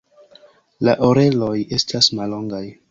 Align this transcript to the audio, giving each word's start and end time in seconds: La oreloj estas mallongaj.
La 0.89 0.95
oreloj 1.09 1.53
estas 1.81 2.13
mallongaj. 2.21 2.69